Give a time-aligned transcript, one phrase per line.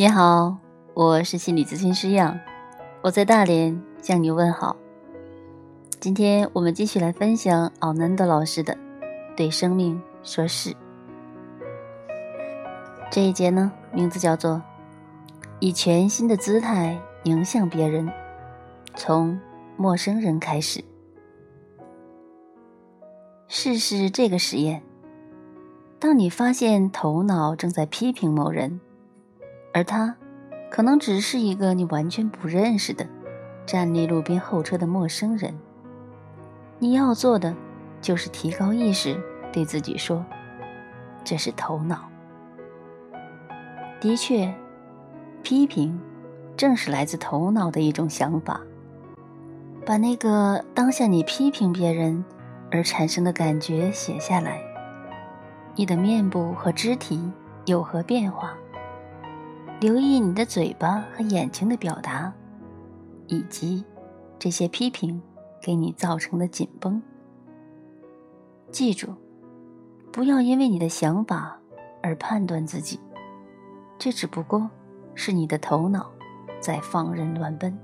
[0.00, 0.56] 你好，
[0.94, 2.40] 我是心理咨询师杨，
[3.02, 4.74] 我在大连向你问好。
[6.00, 8.72] 今天我们继续来分享奥南德老师的
[9.36, 10.70] 《对生命说是》
[13.10, 14.62] 这一节呢，名字叫做
[15.60, 18.10] “以全新的姿态影响别人，
[18.94, 19.38] 从
[19.76, 20.82] 陌生人开始”。
[23.48, 24.82] 试试这个实验：
[25.98, 28.80] 当你发现头脑正在批评某人。
[29.72, 30.16] 而他，
[30.70, 33.06] 可能只是一个你完全不认识的、
[33.66, 35.54] 站立路边候车的陌生人。
[36.78, 37.54] 你要做的，
[38.00, 39.16] 就是提高意识，
[39.52, 40.24] 对自己说
[41.22, 42.08] ：“这是头脑。”
[44.00, 44.52] 的确，
[45.42, 46.00] 批评
[46.56, 48.60] 正是来自头脑的一种想法。
[49.86, 52.24] 把那个当下你批评别人
[52.70, 54.60] 而产生的感觉写下来。
[55.74, 57.30] 你的面部和肢体
[57.66, 58.54] 有何变化？
[59.80, 62.30] 留意你的嘴巴和眼睛的表达，
[63.28, 63.82] 以及
[64.38, 65.20] 这些批评
[65.62, 67.02] 给你造成的紧绷。
[68.70, 69.14] 记住，
[70.12, 71.58] 不要因为你的想法
[72.02, 73.00] 而判断自己，
[73.98, 74.68] 这只不过
[75.14, 76.10] 是你的头脑
[76.60, 77.74] 在放任乱奔。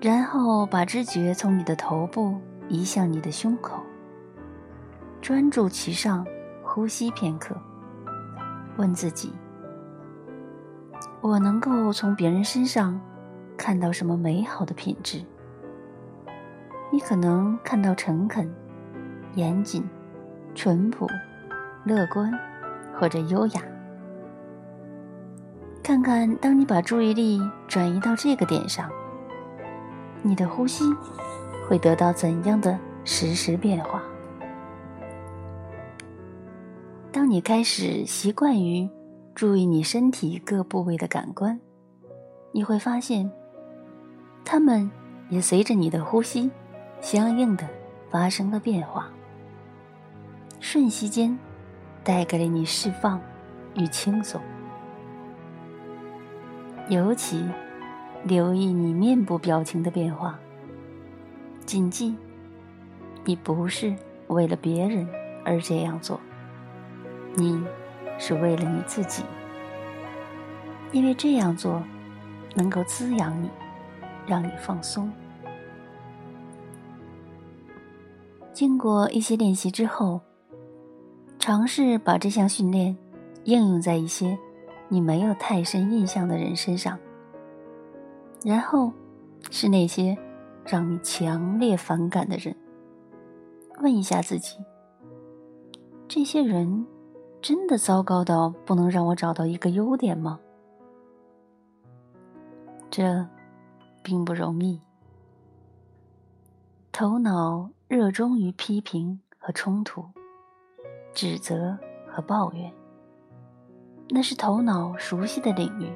[0.00, 2.34] 然后把知觉从你的头部
[2.68, 3.80] 移向你的胸口，
[5.22, 6.26] 专注其上，
[6.64, 7.56] 呼吸片刻。
[8.76, 9.32] 问自己：
[11.20, 13.00] 我能够从别人身上
[13.56, 15.22] 看到什么美好的品质？
[16.92, 18.48] 你可能看到诚恳、
[19.34, 19.82] 严谨、
[20.54, 21.06] 淳朴、
[21.84, 22.32] 乐观，
[22.94, 23.62] 或者优雅。
[25.82, 28.90] 看看，当你把注意力转移到这个点上，
[30.22, 30.84] 你的呼吸
[31.68, 34.02] 会得到怎样的实时变化？
[37.26, 38.88] 当你开始习惯于
[39.34, 41.58] 注意你身体各部位的感官，
[42.52, 43.28] 你会发现，
[44.44, 44.88] 它们
[45.28, 46.48] 也随着你的呼吸
[47.00, 47.68] 相应的
[48.08, 49.10] 发生了变化，
[50.60, 51.36] 瞬息间
[52.04, 53.20] 带给了你释放
[53.74, 54.40] 与轻松。
[56.88, 57.44] 尤其
[58.22, 60.38] 留意你面部表情的变化，
[61.64, 62.14] 谨记，
[63.24, 63.92] 你不是
[64.28, 65.04] 为了别人
[65.44, 66.20] 而这样做。
[67.38, 67.62] 你
[68.18, 69.22] 是为了你自己，
[70.90, 71.82] 因为这样做
[72.54, 73.50] 能够滋养你，
[74.26, 75.12] 让你放松。
[78.54, 80.18] 经过一些练习之后，
[81.38, 82.96] 尝试把这项训练
[83.44, 84.38] 应用在一些
[84.88, 86.98] 你没有太深印象的人身上，
[88.42, 88.90] 然后
[89.50, 90.16] 是那些
[90.64, 92.56] 让你强烈反感的人。
[93.82, 94.56] 问一下自己：
[96.08, 96.86] 这些人。
[97.48, 100.40] 真的糟糕到不能让我找到一个优点吗？
[102.90, 103.24] 这
[104.02, 104.80] 并不容易。
[106.90, 110.04] 头脑热衷于批评和冲突、
[111.14, 112.72] 指责和抱怨，
[114.10, 115.94] 那是头脑熟悉的领域，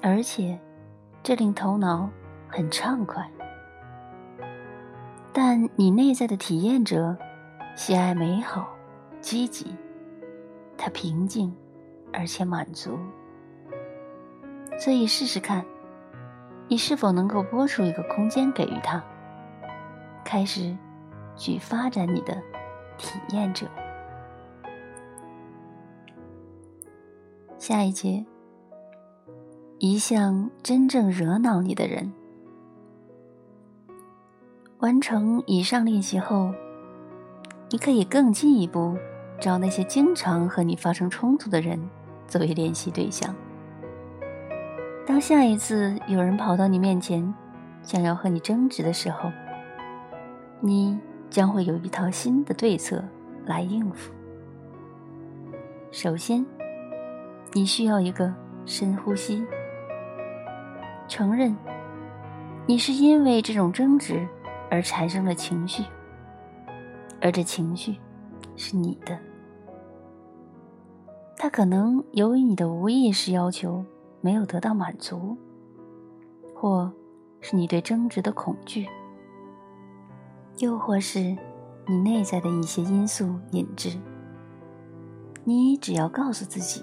[0.00, 0.58] 而且
[1.22, 2.08] 这令头脑
[2.48, 3.30] 很畅快。
[5.34, 7.14] 但你内在的体验者
[7.76, 8.70] 喜爱美好、
[9.20, 9.76] 积极。
[10.78, 11.52] 他平静，
[12.12, 12.96] 而且满足，
[14.78, 15.64] 所以试试看，
[16.68, 19.04] 你是否能够拨出一个空间给予他，
[20.24, 20.74] 开始
[21.36, 22.40] 去发展你的
[22.96, 23.66] 体验者。
[27.58, 28.24] 下一节，
[29.78, 32.12] 一向真正惹恼你的人。
[34.78, 36.54] 完成以上练习后，
[37.68, 38.96] 你可以更进一步。
[39.40, 41.80] 找那些经常和你发生冲突的人
[42.26, 43.34] 作为练习对象。
[45.06, 47.32] 当下一次有人跑到你面前，
[47.82, 49.30] 想要和你争执的时候，
[50.60, 50.98] 你
[51.30, 53.02] 将会有一套新的对策
[53.46, 54.12] 来应付。
[55.90, 56.44] 首先，
[57.52, 58.34] 你需要一个
[58.66, 59.42] 深呼吸，
[61.06, 61.56] 承认
[62.66, 64.26] 你是因为这种争执
[64.68, 65.84] 而产生了情绪，
[67.22, 67.96] 而这情绪
[68.56, 69.18] 是你的。
[71.40, 73.84] 他可能由于你的无意识要求
[74.20, 75.38] 没有得到满足，
[76.52, 76.92] 或
[77.40, 78.88] 是你对争执的恐惧，
[80.58, 81.20] 又或是
[81.86, 83.96] 你内在的一些因素引致。
[85.44, 86.82] 你只要告诉自己，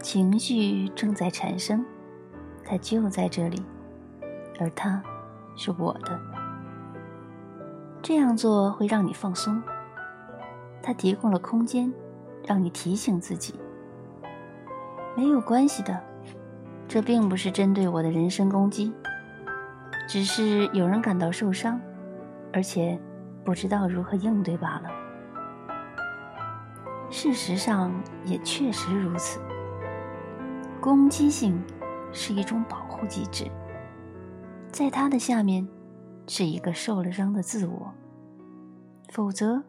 [0.00, 1.84] 情绪正在产生，
[2.64, 3.60] 它就在这里，
[4.60, 5.02] 而它
[5.56, 6.20] 是我的。
[8.00, 9.60] 这样做会让你放松，
[10.80, 11.92] 它提供了空间。
[12.46, 13.54] 让你提醒自己，
[15.16, 16.02] 没有关系的，
[16.86, 18.92] 这并不是针对我的人身攻击，
[20.08, 21.80] 只是有人感到受伤，
[22.52, 22.98] 而且
[23.44, 24.90] 不知道如何应对罢了。
[27.10, 27.92] 事实上
[28.24, 29.40] 也确实如此，
[30.80, 31.62] 攻击性
[32.12, 33.44] 是一种保护机制，
[34.70, 35.66] 在它的下面
[36.26, 37.94] 是一个受了伤的自我，
[39.10, 39.62] 否则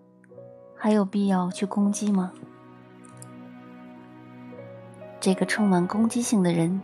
[0.76, 2.34] 还有必要去攻击吗？
[5.26, 6.80] 这个充满攻击性的人，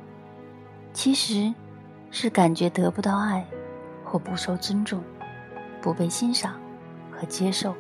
[0.94, 1.54] 其实
[2.10, 3.46] 是感觉得不到爱，
[4.04, 5.00] 或不受尊重、
[5.80, 6.60] 不被欣赏
[7.12, 7.76] 和接受。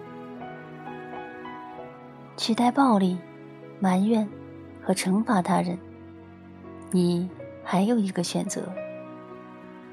[2.37, 3.17] 取代暴力、
[3.79, 4.29] 埋怨
[4.83, 5.79] 和惩罚他人，
[6.91, 7.27] 你
[7.63, 8.71] 还有一个选择，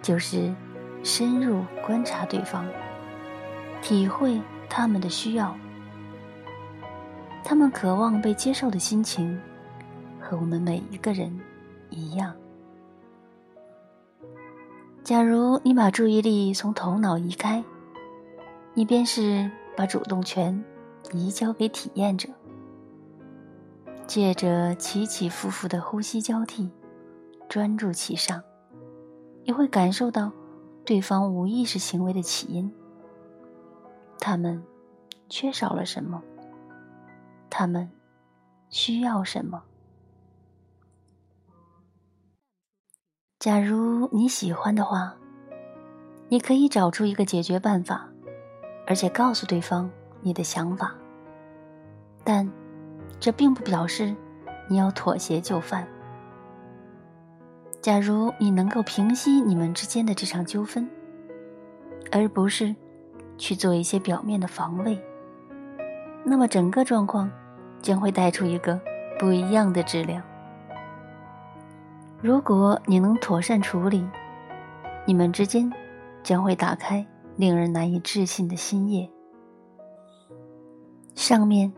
[0.02, 0.54] 就是
[1.02, 2.66] 深入观察对方，
[3.80, 4.38] 体会
[4.68, 5.56] 他们的需要，
[7.42, 9.40] 他们渴望被接受的心情。
[10.28, 11.34] 和我们每一个人
[11.88, 12.36] 一样。
[15.02, 17.64] 假如你把注意力从头脑移开，
[18.74, 20.62] 你便是把主动权
[21.14, 22.28] 移交给体验者。
[24.06, 26.70] 借着起起伏伏的呼吸交替，
[27.48, 28.42] 专注其上，
[29.44, 30.30] 你会感受到
[30.84, 32.70] 对方无意识行为的起因。
[34.18, 34.62] 他们
[35.30, 36.22] 缺少了什么？
[37.48, 37.90] 他们
[38.68, 39.62] 需要什么？
[43.38, 45.14] 假如你喜欢的话，
[46.28, 48.08] 你可以找出一个解决办法，
[48.84, 49.88] 而且告诉对方
[50.22, 50.92] 你的想法。
[52.24, 52.50] 但
[53.20, 54.12] 这并不表示
[54.68, 55.86] 你要妥协就范。
[57.80, 60.90] 假如你能够平息你们之间的这场纠纷，
[62.10, 62.74] 而不是
[63.36, 65.00] 去做一些表面的防卫，
[66.24, 67.30] 那么整个状况
[67.80, 68.80] 将会带出一个
[69.16, 70.20] 不一样的质量。
[72.20, 74.04] 如果你能妥善处理，
[75.06, 75.72] 你们之间
[76.24, 77.06] 将会打开
[77.36, 79.08] 令人难以置信的新页，
[81.14, 81.72] 上面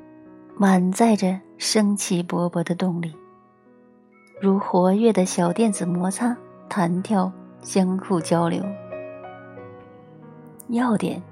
[0.56, 3.14] 满载着生气勃勃的动力，
[4.40, 6.34] 如活跃的小电子摩擦、
[6.70, 8.64] 弹跳、相互交流。
[10.68, 11.22] 要点：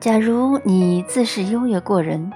[0.00, 2.32] 假如你自视优越过人，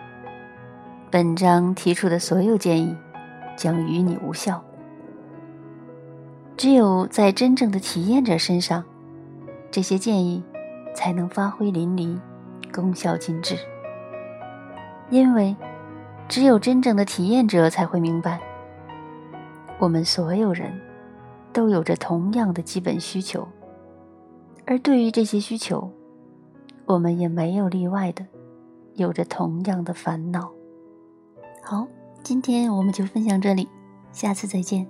[1.10, 2.96] 本章提出的所有建议
[3.56, 4.62] 将与你无效。
[6.60, 8.84] 只有在真正的体验者身上，
[9.70, 10.42] 这些建议
[10.94, 12.20] 才能发挥淋漓，
[12.70, 13.56] 功效尽致。
[15.08, 15.56] 因为
[16.28, 18.38] 只有真正的体验者才会明白，
[19.78, 20.78] 我们所有人
[21.50, 23.48] 都有着同样的基本需求，
[24.66, 25.90] 而对于这些需求，
[26.84, 28.26] 我们也没有例外的
[28.96, 30.52] 有着同样的烦恼。
[31.62, 31.86] 好，
[32.22, 33.66] 今天我们就分享这里，
[34.12, 34.86] 下次再见。